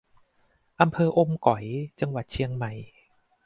[0.81, 1.63] อำเภออมก๋อย
[1.99, 2.71] จังหวัดเชียงใหม่